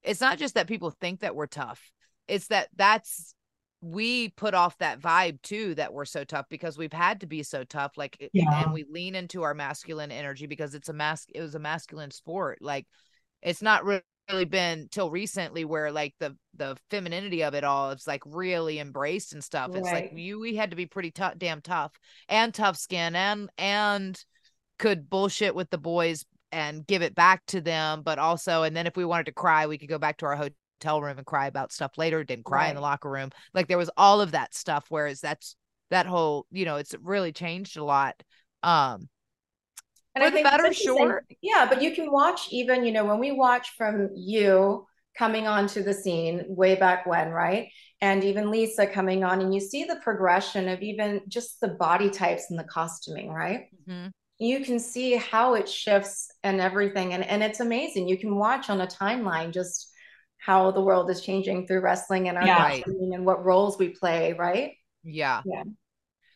[0.04, 1.92] it's not just that people think that we're tough;
[2.28, 3.34] it's that that's
[3.82, 7.44] we put off that vibe too that we're so tough because we've had to be
[7.44, 8.64] so tough like Yeah.
[8.64, 12.10] and we lean into our masculine energy because it's a mask it was a masculine
[12.10, 12.88] sport like
[13.44, 18.08] it's not really been till recently where like the the femininity of it all is
[18.08, 20.18] like really embraced and stuff it's like Right.
[20.18, 21.92] you we had to be pretty tough damn tough
[22.28, 24.26] and tough skin and and
[24.78, 28.88] could bullshit with the boys and give it back to them but also and then
[28.88, 31.48] if we wanted to cry we could go back to our hotel room and cry
[31.48, 34.54] about stuff later didn't cry in the locker room like there was all of that
[34.54, 35.56] stuff whereas that's
[35.90, 38.22] that whole you know it's really changed a lot
[38.64, 39.10] um
[40.16, 41.24] And For I think better, this is the same- sure.
[41.42, 45.84] Yeah, but you can watch even, you know, when we watch from you coming onto
[45.84, 47.70] the scene way back when, right?
[48.02, 52.10] And even Lisa coming on, and you see the progression of even just the body
[52.10, 53.66] types and the costuming, right?
[53.88, 54.12] mhm.
[54.38, 57.14] You can see how it shifts and everything.
[57.14, 58.08] And, and it's amazing.
[58.10, 59.92] You can watch on a timeline just
[60.38, 62.62] how the world is changing through wrestling and our Yeah.
[62.62, 62.84] Right.
[62.84, 64.74] costuming and what roles we play, right?
[65.08, 65.64] yeah Yeah.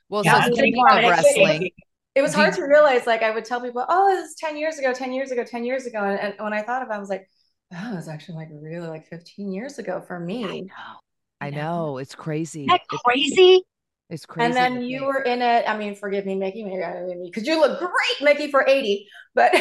[0.09, 1.09] well Yeah, so speaking of about it.
[1.09, 1.69] wrestling
[2.15, 4.77] It was hard to realize, like I would tell people, "Oh, this is ten years
[4.79, 6.99] ago, ten years ago, ten years ago," and, and when I thought about, it, I
[6.99, 7.27] was like,
[7.73, 10.99] "Oh, it was actually like really like fifteen years ago for me." I know
[11.41, 11.97] I know.
[11.97, 12.61] it's crazy.
[12.61, 13.61] Isn't that It- crazy?
[14.09, 14.47] It's crazy.
[14.47, 15.13] And then you think.
[15.13, 15.65] were in it.
[15.67, 17.91] I mean, forgive me, Mickie, maybe I don't because you look great,
[18.21, 19.07] Mickie, for eighty.
[19.35, 19.53] But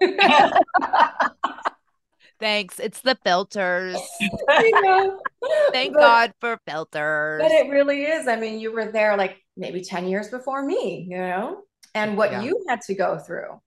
[2.40, 2.80] Thanks.
[2.80, 3.96] It's the filters.
[4.20, 5.20] you know,
[5.72, 7.40] Thank but- God for filters.
[7.42, 8.26] But it really is.
[8.28, 11.62] I mean, you were there like maybe 10 years before me, you know,
[11.94, 12.42] and what Yeah.
[12.42, 13.60] you had to go through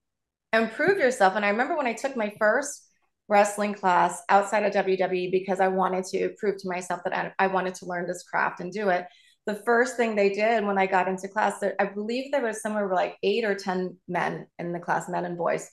[0.52, 1.34] and prove yourself.
[1.34, 2.84] And I remember when I took my first
[3.26, 7.46] wrestling class outside of WWE because I wanted to prove to myself that I, I
[7.48, 9.06] wanted to learn this craft and do it.
[9.48, 12.86] The first thing they did when I got into class, I believe there was somewhere
[12.92, 15.70] like eight or 10 men in the class, men and boys.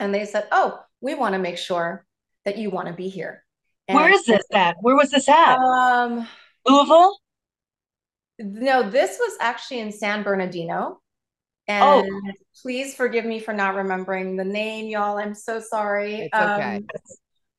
[0.00, 2.06] And they said, Oh, we want to make sure
[2.46, 3.44] that you want to be here.
[3.86, 4.76] Where And- is this at?
[4.80, 5.58] Where was this at?
[5.58, 6.26] Um,
[6.66, 7.18] Louisville?
[8.38, 11.02] No, this was actually in San Bernardino.
[11.68, 12.02] Oh.
[12.02, 15.18] And please forgive me for not remembering the name, y'all.
[15.18, 16.14] I'm so sorry.
[16.14, 16.76] It's okay.
[16.76, 16.86] Um,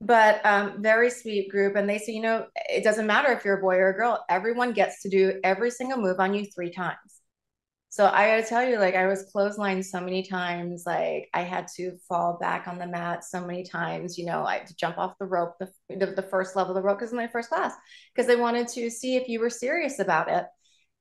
[0.06, 1.76] but um, very sweet group.
[1.76, 4.24] And they say, you know, it doesn't matter if you're a boy or a girl,
[4.30, 6.98] everyone gets to do every single move on you three times.
[7.90, 11.68] So I gotta tell you, like I was clotheslined so many times, like I had
[11.76, 14.18] to fall back on the mat so many times.
[14.18, 16.76] You know, I had to jump off the rope, the, the, the first level of
[16.76, 17.76] the rope, because in my first class,
[18.14, 20.46] because they wanted to see if you were serious about it,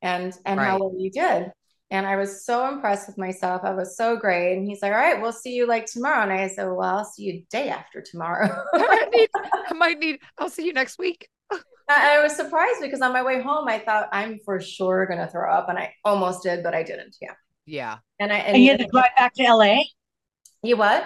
[0.03, 1.51] and and how well you did.
[1.93, 3.61] And I was so impressed with myself.
[3.65, 4.57] I was so great.
[4.57, 6.23] And he's like, All right, we'll see you like tomorrow.
[6.23, 8.49] And I said, Well, I'll see you day after tomorrow.
[8.75, 11.29] I might need, I might need, I'll see you next week.
[11.53, 15.19] I I was surprised because on my way home, I thought I'm for sure going
[15.19, 15.69] to throw up.
[15.69, 17.17] And I almost did, but I didn't.
[17.21, 17.35] Yeah.
[17.67, 17.99] Yeah.
[18.19, 19.83] And I, and, And you had to drive back to LA?
[20.63, 21.05] you what?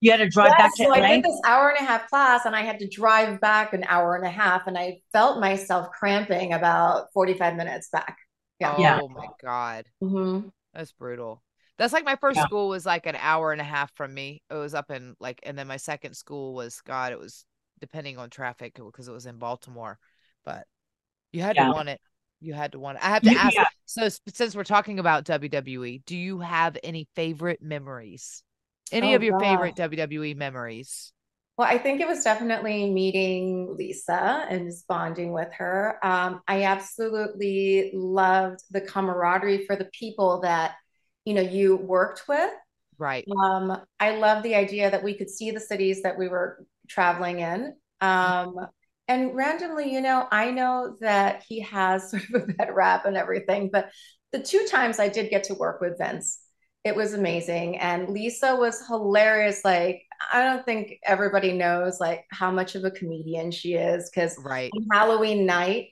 [0.00, 0.96] You had to drive Yes, back to so LA?
[0.96, 3.84] I did this hour and a half class and I had to drive back an
[3.84, 8.16] hour and a half and I felt myself cramping about 45 minutes back.
[8.58, 8.74] Yeah.
[8.76, 9.00] Oh Yeah.
[9.10, 9.86] my God.
[10.02, 10.52] Mhm.
[10.72, 11.42] That's brutal.
[11.76, 12.44] That's like my first Yeah.
[12.46, 14.42] school was like an hour and a half from me.
[14.50, 17.12] It was up in like, and then my second school was God.
[17.12, 17.44] It was
[17.80, 19.98] depending on traffic because it was in Baltimore,
[20.44, 20.66] but
[21.32, 21.66] you had Yeah.
[21.66, 22.00] to want it.
[22.40, 23.04] You had to want it.
[23.04, 23.54] I have to You- ask.
[23.54, 23.64] yeah.
[23.86, 28.44] So since we're talking about WWE, do you have any favorite memories?
[28.92, 29.74] Any Oh, of your favorite.
[29.76, 31.12] WWE memories?
[31.56, 36.04] Well, I think it was definitely meeting Lisa and just bonding with her.
[36.04, 40.74] Um, I absolutely loved the camaraderie for the people that,
[41.24, 42.50] you know, you worked with.
[42.98, 43.24] Right.
[43.40, 47.38] Um, I love the idea that we could see the cities that we were traveling
[47.38, 47.74] in.
[48.00, 48.56] Um,
[49.06, 53.16] and randomly, you know, I know that he has sort of a bad rap and
[53.16, 53.90] everything, but
[54.32, 56.40] the two times I did get to work with Vince,
[56.82, 57.78] it was amazing.
[57.78, 59.64] And Lisa was hilarious.
[59.64, 64.36] Like, I don't think everybody knows like how much of a comedian she is because
[64.38, 64.72] Right.
[64.92, 65.88] Halloween night,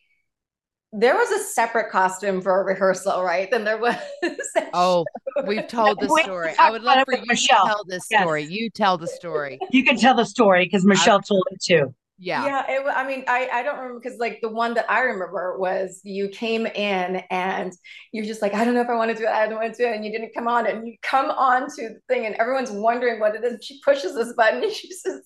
[0.92, 3.50] there was a separate costume for a rehearsal, right?
[3.50, 5.04] Then there was a Oh,
[5.46, 6.54] we've told the story.
[6.58, 7.64] I would about love for you Michelle.
[7.66, 8.22] to tell this Yes.
[8.22, 8.44] story.
[8.44, 9.60] You tell the story.
[9.70, 11.94] You can tell the story because Michelle told it too.
[12.18, 12.44] Yeah.
[12.44, 15.58] Yeah, it, I mean, I, I don't remember because like the one that I remember
[15.58, 17.72] was you came in and
[18.12, 19.74] you're just like, I don't know if I want to do it, I don't want
[19.74, 22.26] to do it, and you didn't come on, and you come on to the thing,
[22.26, 23.64] and everyone's wondering what it is.
[23.64, 25.20] She pushes this button, and she sees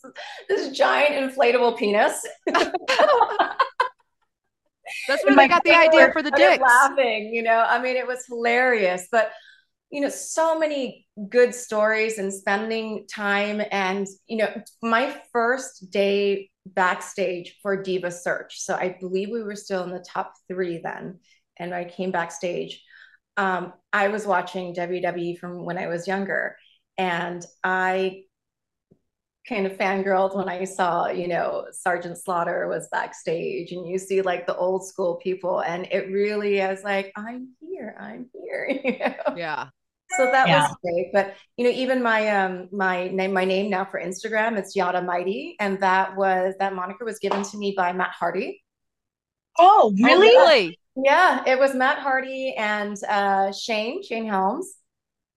[0.48, 2.24] this giant inflatable penis.
[2.46, 2.64] That's
[5.06, 6.62] where And they got the idea for the dicks.
[6.62, 9.32] Laughing, you know, I mean, it was hilarious, but
[9.90, 13.62] you know, so many good stories and spending time.
[13.70, 14.48] And you know,
[14.82, 20.04] my first day backstage for Diva Search, so I believe we were still in the
[20.06, 21.20] top three then,
[21.58, 22.82] and I came backstage.
[23.36, 26.56] Um, I was watching WWE from when I was younger,
[26.98, 28.24] and I
[29.48, 34.22] kind of fangirled when I saw, you know, Sergeant Slaughter was backstage and you see
[34.22, 35.60] like the old school people.
[35.60, 38.80] And it really is like, I'm here, I'm here.
[38.84, 39.36] You know?
[39.36, 39.66] Yeah.
[40.08, 40.52] So that Yeah.
[40.52, 41.10] was great.
[41.12, 45.02] But you know, even my um my name, my name now for Instagram, it's Yada
[45.02, 45.56] Mighty.
[45.60, 48.62] And that was that moniker was given to me by Matt Hardy.
[49.58, 50.30] Oh, really?
[50.36, 50.78] Really?
[50.96, 54.74] Yeah, it was Matt Hardy and uh Shane, Shane Helms.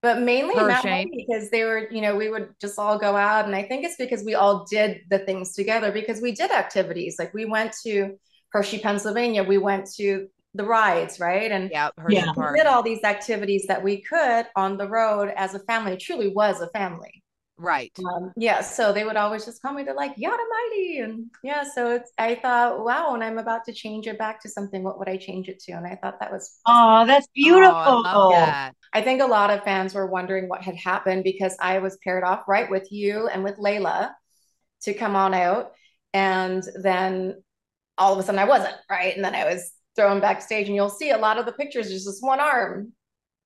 [0.02, 1.10] But mainly Her Matt Shane.
[1.12, 3.46] Hardy because they were, you know, we would just all go out.
[3.46, 7.16] And I think it's because we all did the things together because we did activities.
[7.18, 8.18] Like we went to
[8.52, 11.50] Hershey, Pennsylvania, we went to the rides, right?
[11.50, 11.90] And Yeah.
[11.96, 12.32] Hershey Yeah.
[12.32, 12.56] we Park.
[12.56, 15.92] did all these activities that we could on the road as a family.
[15.92, 17.22] It truly was a family.
[17.56, 17.92] Right.
[17.98, 19.82] Um, yeah, so they would always just call me.
[19.82, 21.64] They're like, "Yada mighty," and yeah.
[21.64, 22.10] So it's.
[22.18, 25.16] I thought, wow, And I'm about to change it back to something, what would I
[25.16, 25.72] change it to?
[25.72, 26.60] And I thought that was.
[26.66, 28.02] Oh, that's Oh, beautiful.
[28.06, 28.74] I love that.
[28.92, 32.24] I think a lot of fans were wondering what had happened because I was paired
[32.24, 34.12] off right with you and with Layla
[34.82, 35.72] to come on out,
[36.14, 37.42] and then
[37.98, 40.88] all of a sudden I wasn't right, and then I was thrown backstage, and you'll
[40.88, 41.88] see a lot of the pictures.
[41.88, 42.92] There's just one arm,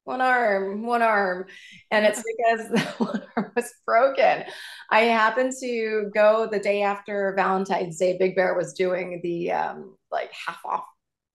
[0.05, 1.47] one arm, one arm,
[1.91, 4.45] and it's because the one arm was broken.
[4.91, 8.17] I happened to go the day after Valentine's Day.
[8.19, 10.85] Big Bear was doing the um, like half off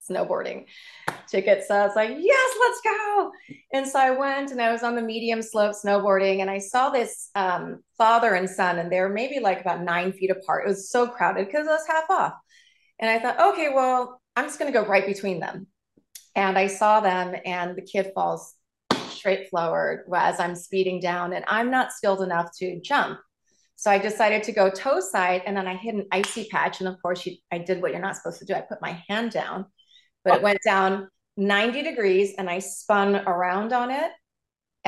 [0.10, 0.66] snowboarding
[1.28, 1.68] tickets.
[1.68, 3.32] So I was like, yes, let's go.
[3.74, 6.90] And so I went and I was on the medium slope snowboarding and I saw
[6.90, 10.66] this um, father and son, and they were maybe like about nine feet apart.
[10.66, 12.34] It was so crowded because it was half off.
[13.00, 15.68] And I thought, okay, well, I'm just going to go right between them.
[16.36, 18.54] And I saw them, and the kid falls
[19.10, 23.20] straight forward as I'm speeding down, and I'm not skilled enough to jump.
[23.76, 26.80] So I decided to go toe side, and then I hit an icy patch.
[26.80, 28.54] And of course, you, I did what you're not supposed to do.
[28.54, 29.66] I put my hand down,
[30.24, 34.12] but it went down 90 degrees, and I spun around on it.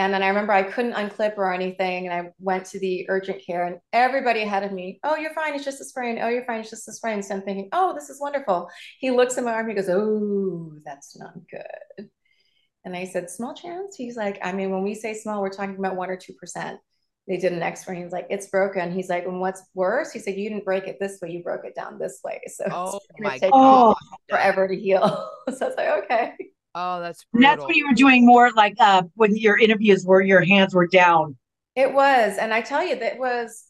[0.02, 3.42] And then I remember I couldn't unclip or anything, and I went to the urgent
[3.46, 5.54] care, and everybody ahead of me, "Oh, you're fine.
[5.54, 6.18] It's just a sprain.
[6.20, 6.62] Oh, you're fine.
[6.62, 9.54] It's just a sprain." So I'm thinking, "Oh, this is wonderful." He looks at my
[9.54, 9.70] arm.
[9.70, 12.10] He goes, "Oh, that's not good."
[12.84, 15.78] And I said, "Small chance." He's like, "I mean, when we say small, we're talking
[15.78, 16.80] about one or two percent."
[17.28, 18.02] They did an X-ray.
[18.02, 20.98] He's like, "It's broken." He's like, "And what's worse?" He said, "You didn't break it
[21.00, 21.30] this way.
[21.32, 22.42] You broke it down this way.
[22.48, 23.90] So Oh it's gonna my take Oh.
[23.90, 23.96] god.
[24.30, 26.34] forever to heal." so I was like, "Okay."
[26.76, 27.68] Oh, that's And that's brutal.
[27.68, 31.38] when you were doing more like uh when your interviews were your hands were down.
[31.76, 33.68] It was, and I tell you, that was.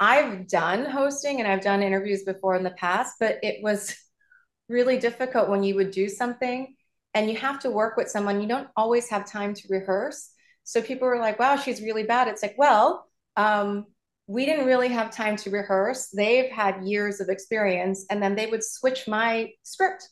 [0.00, 3.94] I've done hosting and I've done interviews before in the past, but it was
[4.68, 6.74] really difficult when you would do something
[7.14, 8.40] and you have to work with someone.
[8.40, 10.30] You don't always have time to rehearse.
[10.64, 12.28] So people were like, wow, she's really bad.
[12.28, 13.86] It's like, well, um,
[14.26, 16.08] we didn't really have time to rehearse.
[16.08, 20.08] They've had years of experience, and then they would switch my script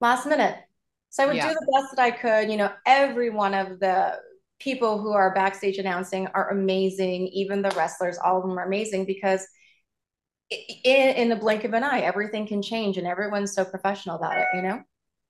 [0.00, 0.56] last minute.
[1.10, 1.48] So I would Yeah.
[1.48, 2.50] do the best that I could.
[2.50, 4.18] You know, every one of the
[4.60, 7.28] people who are backstage announcing are amazing.
[7.28, 9.46] Even the wrestlers, all of them are amazing because
[10.50, 14.38] in, in the blink of an eye, everything can change, and everyone's so professional about
[14.38, 14.46] it.
[14.54, 14.82] You know.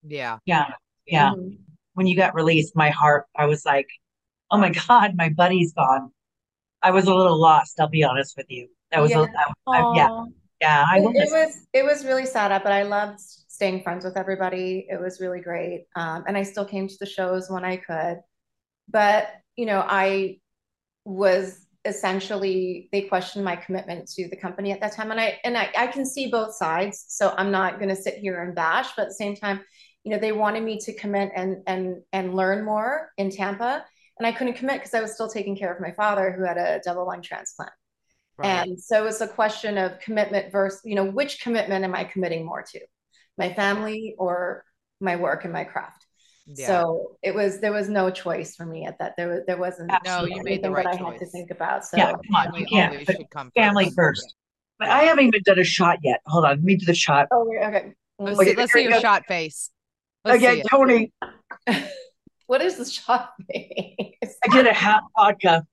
[0.03, 0.39] Yeah.
[0.47, 0.67] Yeah.
[1.07, 1.33] Yeah.
[1.33, 1.59] Mhm.
[1.95, 3.89] When you got released, my heart, I was like,
[4.51, 6.11] oh my God, my buddy's gone.
[6.83, 8.69] I was a little lost, I'll be honest with you.
[8.91, 9.27] That was, a, Yeah.
[9.67, 10.25] I- I- yeah,
[10.61, 11.15] yeah, I it, was.
[11.17, 13.21] it was it was really sad but i loved
[13.61, 14.87] staying friends with everybody.
[14.89, 15.85] It was really great.
[15.95, 18.17] Um, and i still came to the shows when i could.
[18.89, 20.39] But you know i
[21.05, 25.11] was essentially they questioned my commitment to the company at that time.
[25.11, 27.05] And i and i, I can see both sides.
[27.09, 29.61] So i'm not going to sit here and bash but at the same time
[30.05, 33.85] you know they wanted me to commit and and and learn more in tampa.
[34.19, 36.57] And i couldn't commit because i was still taking care of my father who had
[36.57, 37.73] a double lung transplant.
[38.39, 38.69] Right.
[38.69, 42.47] and so it's a question of commitment versus, you know, which commitment am I committing
[42.47, 42.81] more to?
[43.41, 44.65] My family or
[45.01, 46.07] my work and my craft?
[46.47, 46.67] yeah.
[46.67, 49.15] So it was there was no choice for me at that.
[49.17, 51.51] There was there wasn't No, you made the anything right that I had to think
[51.51, 51.85] about.
[51.85, 52.93] So Yeah, come on, Family you can't.
[52.93, 54.35] always should come family first.
[54.79, 56.21] But I haven't even done a shot yet.
[56.27, 57.29] Hold on, let me do the shot.
[57.33, 57.95] oh we're- okay.
[58.19, 58.45] Let's Mm.
[58.45, 59.01] see, let's see your go.
[59.01, 59.71] shot face.
[60.25, 60.63] Let's see Okay.
[60.71, 61.13] Tony,
[62.47, 64.37] What is the shot face?
[64.45, 65.67] I did a half vodka.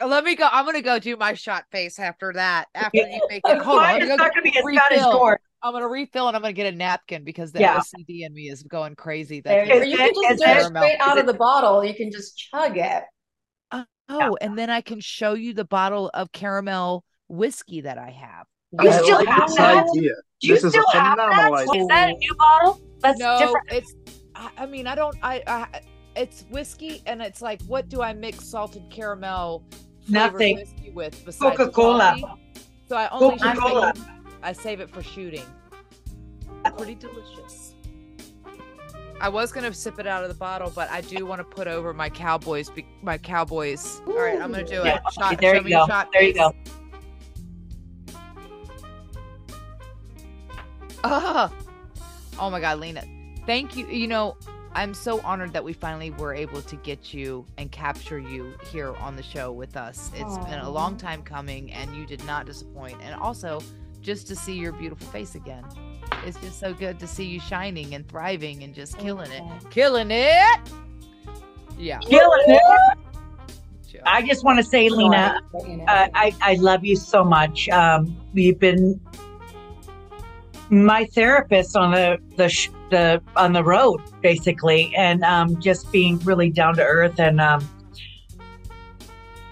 [0.00, 0.48] Uh, Let me go.
[0.50, 2.66] I'm gonna go do my shot face after that.
[2.74, 3.58] After you make it.
[3.62, 3.82] Hold on.
[3.84, 5.10] Mine Let me is go not going to be as bad as refill.
[5.12, 5.38] yours.
[5.64, 7.78] I'm gonna refill and I'm gonna get a napkin because the Yeah.
[7.78, 9.40] OCD in me is going crazy.
[9.40, 10.04] That There you, you- go.
[10.04, 11.82] you can just it- do it straight out of the bottle.
[11.82, 13.04] You can just chug it.
[14.06, 18.44] Oh, and then I can show you the bottle of caramel whiskey that I have.
[18.72, 19.86] You I still like have this that?
[19.88, 20.10] idea.
[20.40, 21.68] Do you This is a still have phenomenal that?
[21.70, 21.80] idea.
[21.82, 22.80] Is that a new bottle?
[23.00, 23.66] That's no, different.
[23.72, 23.94] it's.
[24.34, 25.16] I, I mean, I don't.
[25.22, 25.80] I, I.
[26.16, 29.64] It's whiskey, and it's like, what do I mix salted caramel
[30.06, 30.56] Nothing.
[30.56, 32.36] whiskey with Coca-Cola.
[32.90, 33.92] So I only Coca-Cola.
[34.44, 35.44] It- I save it for shooting.
[36.76, 37.74] Pretty delicious.
[39.20, 41.66] I was gonna sip it out of the bottle, but I do want to put
[41.66, 42.68] over my cowboys.
[42.70, 44.00] be- My cowboys.
[44.06, 44.86] All right, I'm gonna do it.
[44.86, 45.86] Yeah, Shot, there show you me go.
[45.86, 46.54] shot There you go.
[51.04, 51.52] Ah.
[52.38, 53.02] Oh my God, Lena.
[53.46, 53.86] Thank you.
[53.86, 54.36] You know,
[54.72, 58.94] I'm so honored that we finally were able to get you and capture you here
[58.96, 60.10] on the show with us.
[60.16, 62.96] It's been a long time coming and you did not disappoint.
[63.02, 63.60] And also,
[64.04, 65.64] just to see your beautiful face again.
[66.24, 69.42] It's just so good to see you shining and thriving and just killing it.
[69.70, 70.60] Killing it.
[71.78, 71.98] Yeah.
[71.98, 72.98] Killing it.
[74.06, 75.84] I just want to say, Lena, But, you know.
[75.84, 77.68] uh, I, I love you so much.
[77.70, 79.00] Um, you've been
[80.68, 86.18] my therapist on the the sh- the on the road, basically, and um, just being
[86.20, 87.18] really down to earth.
[87.18, 87.66] And um,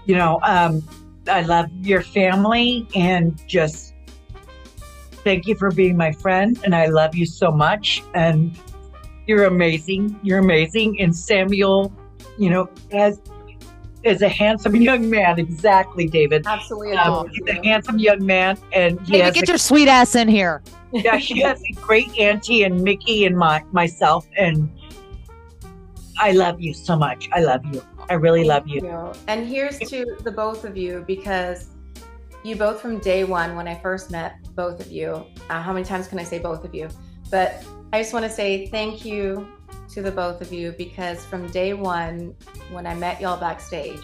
[0.05, 0.83] you know, um,
[1.29, 3.92] I love your family, and just
[5.25, 6.59] thank you for being my friend.
[6.65, 8.03] And I love you so much.
[8.15, 8.59] And
[9.27, 10.19] you're amazing.
[10.23, 11.01] You're amazing.
[11.01, 11.93] And Samuel,
[12.39, 13.21] you know, has
[14.05, 15.39] is a handsome young man.
[15.39, 16.47] Exactly, David.
[16.47, 16.97] Absolutely.
[16.97, 20.15] Um, he's a handsome young man, and he David, has get a, your sweet ass
[20.15, 20.63] in here.
[20.93, 24.69] yeah, she has a great auntie and Mickie and my myself, and
[26.19, 27.29] I love you so much.
[27.33, 27.83] I love you.
[28.11, 28.81] I really love you.
[28.83, 29.13] you.
[29.29, 31.69] And here's to the both of you because
[32.43, 35.25] you both from day one when I first met both of you.
[35.49, 36.89] Uh, how many times can I say both of you?
[37.31, 39.49] But I just want to say thank you
[39.91, 42.35] to the both of you because from day one
[42.71, 44.03] when I met y'all backstage,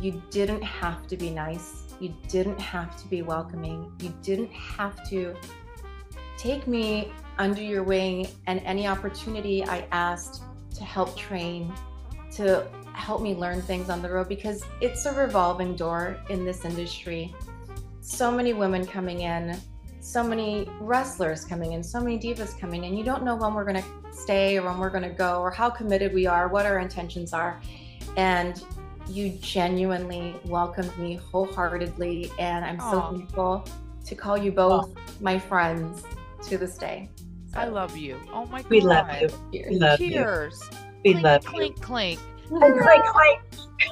[0.00, 1.84] you didn't have to be nice.
[2.00, 3.92] You didn't have to be welcoming.
[4.00, 5.36] You didn't have to
[6.36, 10.42] take me under your wing and any opportunity I asked
[10.74, 11.72] to help train,
[12.32, 16.64] to help me learn things on the road because it's a revolving door in this
[16.64, 17.34] industry.
[18.00, 19.58] So many women coming in,
[20.00, 22.96] so many wrestlers coming in, so many divas coming in.
[22.96, 25.50] You don't know when we're going to stay or when we're going to go or
[25.50, 27.60] how committed we are, what our intentions are.
[28.16, 28.62] And
[29.08, 32.30] you genuinely welcomed me wholeheartedly.
[32.38, 33.10] And I'm so Aw.
[33.10, 33.68] thankful
[34.04, 34.90] to call you both
[35.20, 36.04] my friends
[36.48, 37.10] to this day.
[37.52, 38.18] So, I love you.
[38.32, 38.70] Oh my God.
[38.70, 39.28] We love you.
[39.52, 40.60] We cheers.
[40.70, 40.78] you.
[41.04, 41.50] We clink, love you.
[41.50, 42.20] clink, clink.
[42.52, 43.40] Clink, clink, clink.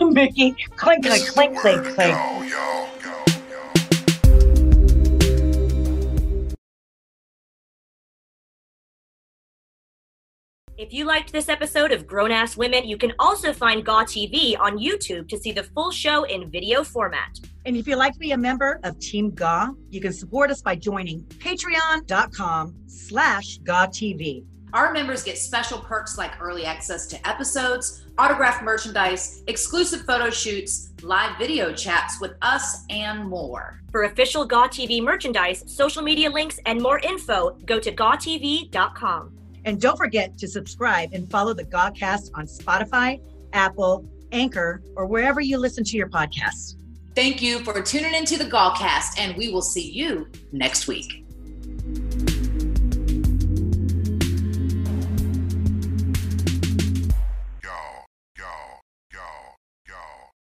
[0.13, 2.15] Mickie, clink, clink, clink, clink, clink.
[2.15, 3.71] Go, yo, go, yo.
[10.77, 14.61] If you liked this episode of Grown Ass Women, you can also find GAW TV
[14.61, 17.39] on YouTube to see the full show in video format.
[17.65, 20.61] And if you'd like to be a member of Team GA, you can support us
[20.61, 24.45] by joining patreon.com slash GA TV.
[24.73, 30.91] Our members get special perks like early access to episodes, autographed merchandise, exclusive photo shoots,
[31.03, 33.81] live video chats with us, and more.
[33.91, 39.37] For official GAW TV merchandise, social media links, and more info, go to gawtv.com.
[39.65, 43.21] And don't forget to subscribe and follow the Gawcast on Spotify,
[43.53, 46.77] Apple, Anchor, or wherever you listen to your podcasts.
[47.17, 51.27] Thank you for tuning into the Gawcast, and we will see you next week.